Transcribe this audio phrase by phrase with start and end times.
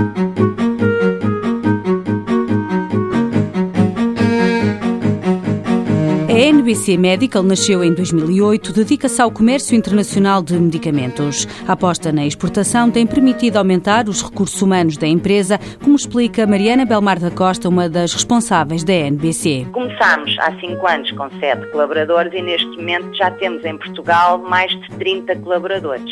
[0.00, 0.69] Thank you.
[6.50, 11.46] NBC Medical nasceu em 2008, dedica-se ao comércio internacional de medicamentos.
[11.64, 16.84] A aposta na exportação tem permitido aumentar os recursos humanos da empresa, como explica Mariana
[16.84, 19.68] Belmar da Costa, uma das responsáveis da NBC.
[19.70, 24.72] Começámos há cinco anos com sete colaboradores e neste momento já temos em Portugal mais
[24.72, 26.10] de 30 colaboradores.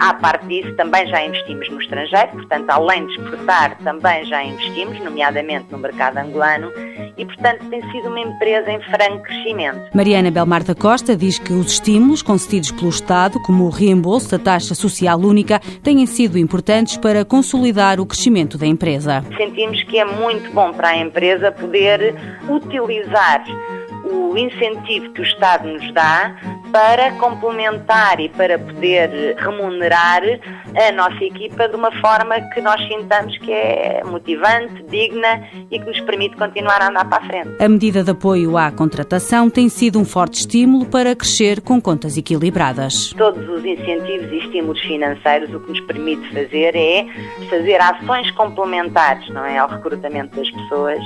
[0.00, 4.98] À parte disso, também já investimos no estrangeiro, portanto, além de exportar, também já investimos,
[5.00, 6.72] nomeadamente no mercado angolano,
[7.18, 9.90] e, portanto, tem sido uma empresa em franco crescimento.
[9.92, 14.38] Mariana Belmar da Costa diz que os estímulos concedidos pelo Estado, como o reembolso da
[14.38, 19.24] taxa social única, têm sido importantes para consolidar o crescimento da empresa.
[19.36, 22.14] Sentimos que é muito bom para a empresa poder
[22.48, 23.44] utilizar
[24.04, 26.36] o incentivo que o Estado nos dá
[26.72, 30.22] para complementar e para poder remunerar
[30.76, 35.84] a nossa equipa de uma forma que nós sintamos que é motivante, digna e que
[35.84, 37.62] nos permite continuar a andar para a frente.
[37.62, 42.16] A medida de apoio à contratação tem sido um forte estímulo para crescer com contas
[42.16, 43.12] equilibradas.
[43.16, 47.06] Todos os incentivos e estímulos financeiros o que nos permite fazer é
[47.48, 50.98] fazer ações complementares não é, ao recrutamento das pessoas,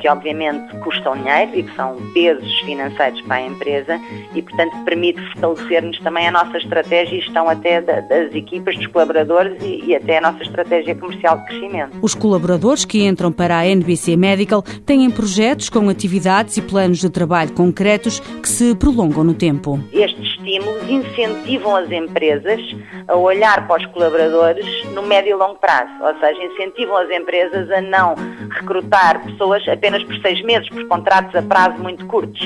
[0.00, 4.00] que obviamente custam dinheiro e que são pesos financeiros para a empresa
[4.34, 8.86] e, portanto, permite permite fortalecer-nos também a nossa estratégia e gestão até das equipas, dos
[8.86, 11.98] colaboradores e, e até a nossa estratégia comercial de crescimento.
[12.02, 17.10] Os colaboradores que entram para a NBC Medical têm projetos com atividades e planos de
[17.10, 19.78] trabalho concretos que se prolongam no tempo.
[19.92, 22.60] Estes estímulos incentivam as empresas
[23.08, 27.70] a olhar para os colaboradores no médio e longo prazo, ou seja, incentivam as empresas
[27.70, 28.14] a não
[28.50, 32.40] recrutar pessoas apenas por seis meses, por contratos a prazo muito curtos.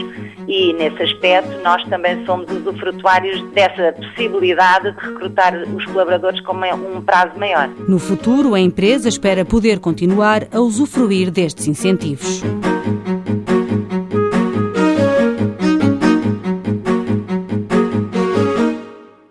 [0.48, 7.00] E nesse aspecto nós também somos usufrutuários dessa possibilidade de recrutar os colaboradores com um
[7.02, 7.68] prazo maior.
[7.88, 12.42] No futuro, a empresa espera poder continuar a usufruir destes incentivos.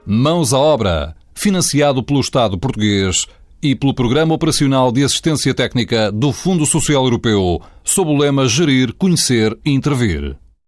[0.06, 3.26] Mãos à obra, financiado pelo Estado português
[3.62, 8.94] e pelo Programa Operacional de Assistência Técnica do Fundo Social Europeu, sob o lema Gerir,
[8.94, 10.36] Conhecer e Intervir.